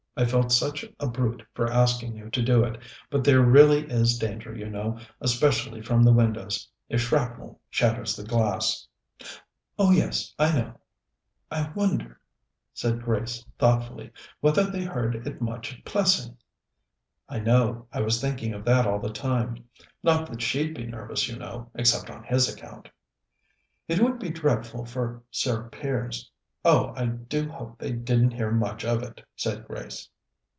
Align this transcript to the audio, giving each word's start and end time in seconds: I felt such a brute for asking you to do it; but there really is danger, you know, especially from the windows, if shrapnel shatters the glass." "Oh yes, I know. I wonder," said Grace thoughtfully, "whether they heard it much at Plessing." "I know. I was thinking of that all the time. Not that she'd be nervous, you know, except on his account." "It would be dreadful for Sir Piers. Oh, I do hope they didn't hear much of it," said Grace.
I 0.17 0.25
felt 0.25 0.51
such 0.51 0.83
a 0.99 1.07
brute 1.07 1.41
for 1.53 1.71
asking 1.71 2.17
you 2.17 2.29
to 2.31 2.41
do 2.41 2.65
it; 2.65 2.77
but 3.09 3.23
there 3.23 3.41
really 3.41 3.89
is 3.89 4.19
danger, 4.19 4.53
you 4.53 4.69
know, 4.69 4.99
especially 5.21 5.81
from 5.81 6.03
the 6.03 6.11
windows, 6.11 6.67
if 6.89 6.99
shrapnel 6.99 7.61
shatters 7.69 8.15
the 8.17 8.25
glass." 8.25 8.85
"Oh 9.79 9.91
yes, 9.91 10.35
I 10.37 10.51
know. 10.53 10.79
I 11.49 11.71
wonder," 11.75 12.19
said 12.73 13.01
Grace 13.01 13.45
thoughtfully, 13.57 14.11
"whether 14.41 14.65
they 14.65 14.83
heard 14.83 15.15
it 15.25 15.41
much 15.41 15.73
at 15.73 15.85
Plessing." 15.85 16.35
"I 17.29 17.39
know. 17.39 17.87
I 17.93 18.01
was 18.01 18.19
thinking 18.19 18.53
of 18.53 18.65
that 18.65 18.85
all 18.85 18.99
the 18.99 19.13
time. 19.13 19.63
Not 20.03 20.29
that 20.29 20.41
she'd 20.41 20.75
be 20.75 20.85
nervous, 20.85 21.29
you 21.29 21.37
know, 21.37 21.71
except 21.73 22.09
on 22.11 22.25
his 22.25 22.53
account." 22.53 22.89
"It 23.87 24.01
would 24.01 24.19
be 24.19 24.29
dreadful 24.29 24.85
for 24.85 25.23
Sir 25.31 25.69
Piers. 25.69 26.27
Oh, 26.63 26.93
I 26.95 27.07
do 27.07 27.49
hope 27.49 27.79
they 27.79 27.91
didn't 27.91 28.31
hear 28.33 28.51
much 28.51 28.85
of 28.85 29.01
it," 29.01 29.25
said 29.35 29.65
Grace. 29.65 30.09